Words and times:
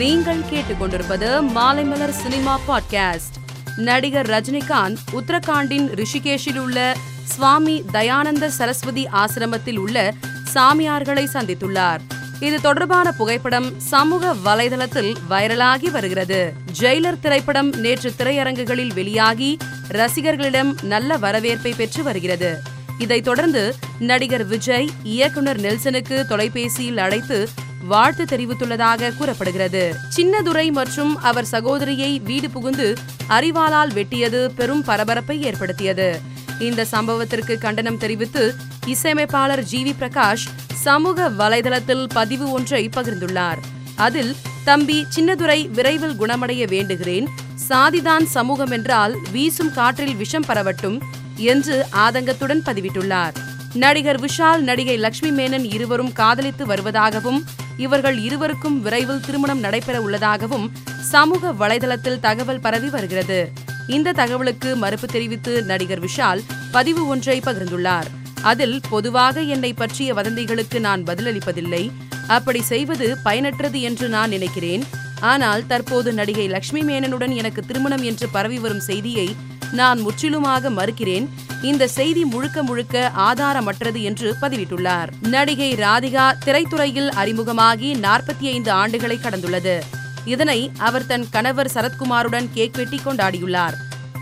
நீங்கள் 0.00 0.38
கேட்டுக்கொண்டிருப்பது 0.38 1.42
Maalaimalar 1.54 2.08
cinema 2.08 2.60
podcast. 2.68 3.36
நடிகர் 3.76 4.28
ரஜினிகாந்த் 4.28 4.96
உத்தரகாண்டின் 5.12 6.02
ரிஷிகேஷில் 6.02 6.58
உள்ள 6.58 6.96
சுவாமி 7.24 7.84
தயானந்த 7.92 8.46
சரஸ்வதி 8.46 9.08
ஆசிரமத்தில் 9.12 9.76
உள்ள 9.76 10.14
சாமியார்களை 10.54 11.26
சந்தித்துள்ளார். 11.32 11.98
இது 12.40 12.60
தொடர்பான 12.60 13.12
புகைப்படம் 13.12 13.80
சமூக 13.80 14.34
வலைதளத்தில் 14.44 15.14
வைரலாகி 15.30 15.90
வருகிறது. 15.90 16.52
ஜெயிலர் 16.78 17.20
திரைப்படம் 17.20 17.72
நேற்று 17.72 18.12
திரையரங்குகளில் 18.18 18.94
வெளியாகி 18.94 19.56
ரசிகர்களிடம் 19.88 20.74
நல்ல 20.82 21.16
வரவேற்பை 21.16 21.74
பெற்று 21.76 22.02
வருகிறது. 22.02 22.69
இதைத் 23.00 23.24
தொடர்ந்து 23.24 23.74
நடிகர் 23.98 24.46
விஜய் 24.46 24.90
இயக்குனர் 25.02 25.60
நெல்சனுக்கு 25.60 26.26
தொலைபேசியில் 26.26 26.98
அழைத்து 26.98 27.48
வாழ்த்து 27.84 28.24
தெரிவித்துள்ளதாக 28.24 29.16
கூறப்படுகிறது. 29.16 29.94
சின்னதுரை 30.16 30.72
மற்றும் 30.72 31.22
அவர் 31.22 31.44
சகோதரியை 31.44 32.18
வீடு 32.18 32.50
புகுந்து 32.50 32.94
அறிவாளால் 33.28 33.92
வெட்டியது 33.92 34.46
பெரும் 34.46 34.84
பரபரப்பை 34.84 35.42
ஏற்படுத்தியது. 35.42 36.20
இந்த 36.58 36.86
சம்பவத்திற்கு 36.92 37.58
கண்டனம் 37.58 37.98
தெரிவித்து 37.98 38.54
இசையமைப்பாளர் 38.86 39.62
ஜி. 39.62 39.84
வி. 39.84 39.94
பிரகாஷ் 40.00 40.46
சமூக 40.74 41.30
வலைதளத்தில் 41.30 42.06
பதிவு 42.08 42.50
ஒன்றை 42.50 42.88
பகிர்ந்துள்ளார். 42.96 43.58
அதில் 43.94 44.36
தம்பி 44.64 45.06
சின்னதுரை 45.16 45.68
விரைவில் 45.68 46.20
குணமடைய 46.20 46.66
வேண்டுகிறேன். 46.66 47.26
சாதிதான் 47.68 48.24
சமூகம் 48.24 48.70
என்றால் 48.70 49.16
வீசும் 49.32 49.72
காற்றில் 49.72 50.16
விஷம் 50.16 50.44
பரவட்டும். 50.46 51.18
என்று 51.40 51.86
ஆதங்கத்துடன் 51.92 52.62
பதிவிட்டுள்ளார். 52.64 53.32
நடிகர் 53.74 54.20
விஷால் 54.20 54.58
நடிகை 54.58 54.96
லட்சுமி 54.96 55.42
மேனன் 55.42 55.74
இருவரும் 55.74 56.12
காதலித்து 56.12 56.66
வருவதாகவும் 56.66 57.42
இவர்கள் 57.76 58.18
இருவருக்கும் 58.18 58.80
விரைவில் 58.80 59.20
திருமணம் 59.20 59.58
நடைபெற 59.58 60.00
உள்ளதாகவும் 60.00 60.72
சமூக 61.00 61.52
வலைதளத்தில் 61.52 62.20
தகவல் 62.20 62.60
பரவி 62.60 62.88
வருகிறது. 62.88 63.52
இந்த 63.86 64.12
தகவலுக்கு 64.12 64.76
மறுப்பு 64.76 65.06
தெரிவித்து 65.06 65.62
நடிகர் 65.62 66.00
விஷால் 66.00 66.40
பதிவு 66.70 67.06
ஒன்றை 67.06 67.40
பகிர்ந்துள்ளார். 67.40 68.04
அதில் 68.42 68.80
பொதுவாக 68.90 69.40
என்னை 69.40 69.72
பற்றிய 69.72 70.14
வதந்திகளுக்கு 70.14 70.78
நான் 70.78 71.02
பதிலளிப்பதில்லை. 71.02 71.90
அப்படி 72.26 72.62
செய்வது 72.62 73.16
பயனற்றது 73.24 73.80
என்று 73.80 74.08
நான் 74.08 74.28
நினைக்கிறேன். 74.28 74.84
ஆனால் 75.20 75.66
தற்போது 75.66 76.12
நடிகை 76.12 76.48
லட்சுமி 76.48 76.82
மேனனுடன் 76.82 77.34
எனக்கு 77.34 77.62
திருமணம் 77.62 78.02
என்று 78.02 78.28
பரவி 78.28 78.58
வரும் 78.58 78.80
செய்தியை 78.80 79.36
நான் 79.72 80.00
முற்றிலுமாக 80.00 80.70
மறுக்கிறேன். 80.70 81.28
இந்த 81.62 81.88
செய்தி 81.88 82.24
முழுக்க 82.24 82.62
முழுக்க 82.62 83.12
ஆதாரமற்றது 83.16 84.02
என்று 84.02 84.36
பதிவிட்டுள்ளார். 84.40 85.08
நடிகை 85.20 85.74
ராதிகா 85.74 86.32
திரைத்துறையில் 86.44 87.10
அறிமுகமாகி 87.10 87.94
நாற்பத்தி 87.94 88.44
ஐந்து 88.44 88.72
ஆண்டுகளை 88.72 89.16
கடந்துள்ளது. 89.22 89.80
இதனை 90.24 90.70
அவர் 90.78 91.06
தன் 91.06 91.26
கணவர் 91.30 91.70
சரத்குமாருடன் 91.74 92.48
கேக் 92.52 92.76
வெட்டி 92.76 93.00
கொண்டாடியுள்ளார். 93.04 93.72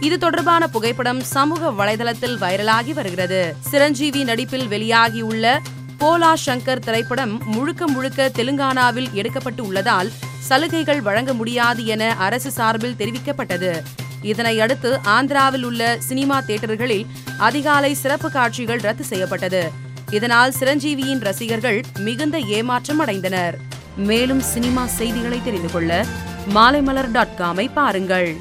இது 0.00 0.18
தொடர்பான 0.18 0.68
புகைப்படம் 0.68 1.20
சமூக 1.20 1.70
வலைதளத்தில் 1.70 2.38
வைரலாகி 2.38 2.92
வருகிறது. 2.92 3.56
சிரஞ்சீவி 3.60 4.24
நடிப்பில் 4.24 4.66
வெளியாகியுள்ள 4.66 5.58
போலா 5.98 6.34
சங்கர் 6.46 6.78
திரைப்படம் 6.78 7.40
முழுக்க 7.44 7.86
முழுக்க 7.86 8.30
தெலுங்கானாவில் 8.34 9.12
எடுக்கப்பட்டு 9.12 9.60
உள்ளதால் 9.60 10.12
சலுகைகள் 10.38 11.00
வழங்க 11.00 11.34
முடியாது 11.34 11.86
என 11.86 12.14
அரசு 12.16 12.50
சார்பில் 12.50 12.98
தெரிவிக்கப்பட்டது. 12.98 13.82
இதனை 14.22 14.60
அடுத்து 14.60 15.00
ஆந்திராவில் 15.04 15.62
உள்ள 15.62 15.96
சினிமா 15.98 16.40
தியேட்டர்களில் 16.40 17.06
அதிகாலை 17.38 17.94
சிறப்பு 17.94 18.30
காட்சிகள் 18.30 18.78
ரத்து 18.78 19.04
செய்யப்பட்டது. 19.04 19.70
இதனால் 20.10 20.52
சிரஞ்சீவியின் 20.60 21.20
ரசிகர்கள் 21.20 21.84
மிகுந்த 21.98 22.38
ஏமாற்றம் 22.38 23.06
அடைந்தனர். 23.06 23.54
மேலும் 23.96 24.40
சினிமா 24.40 24.86
செய்திகளை 24.86 25.40
தெரிந்து 25.44 25.70
கொள்ள 25.70 26.04
மாலைமலர் 26.54 27.10
டாட் 27.12 27.34
காமை 27.38 27.68
பாருங்கள். 27.74 28.36